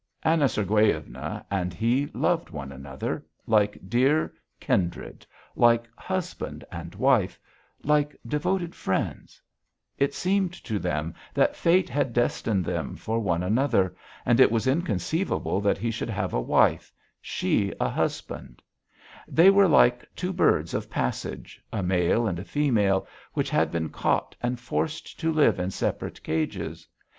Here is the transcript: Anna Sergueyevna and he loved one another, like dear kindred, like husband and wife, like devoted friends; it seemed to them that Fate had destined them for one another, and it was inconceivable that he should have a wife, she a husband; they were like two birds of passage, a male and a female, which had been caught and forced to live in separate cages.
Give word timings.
Anna 0.23 0.45
Sergueyevna 0.49 1.45
and 1.51 1.75
he 1.75 2.07
loved 2.15 2.49
one 2.49 2.71
another, 2.71 3.23
like 3.45 3.87
dear 3.87 4.33
kindred, 4.59 5.27
like 5.55 5.87
husband 5.95 6.63
and 6.71 6.95
wife, 6.95 7.39
like 7.83 8.15
devoted 8.25 8.73
friends; 8.73 9.39
it 9.99 10.15
seemed 10.15 10.53
to 10.53 10.79
them 10.79 11.13
that 11.35 11.55
Fate 11.55 11.87
had 11.87 12.13
destined 12.13 12.65
them 12.65 12.95
for 12.95 13.19
one 13.19 13.43
another, 13.43 13.95
and 14.25 14.39
it 14.39 14.51
was 14.51 14.65
inconceivable 14.65 15.61
that 15.61 15.77
he 15.77 15.91
should 15.91 16.09
have 16.09 16.33
a 16.33 16.41
wife, 16.41 16.91
she 17.21 17.71
a 17.79 17.87
husband; 17.89 18.63
they 19.27 19.51
were 19.51 19.67
like 19.67 20.09
two 20.15 20.33
birds 20.33 20.73
of 20.73 20.89
passage, 20.89 21.63
a 21.71 21.83
male 21.83 22.25
and 22.25 22.39
a 22.39 22.43
female, 22.43 23.05
which 23.33 23.51
had 23.51 23.71
been 23.71 23.87
caught 23.89 24.35
and 24.41 24.59
forced 24.59 25.19
to 25.19 25.31
live 25.31 25.59
in 25.59 25.69
separate 25.69 26.23
cages. 26.23 26.87